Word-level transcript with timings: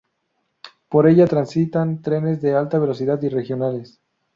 Por 0.89 1.05
ella 1.07 1.27
transitan 1.27 2.01
trenes 2.01 2.41
de 2.41 2.55
alta 2.55 2.79
velocidad 2.79 3.21
y 3.21 3.29
regionales. 3.29 4.01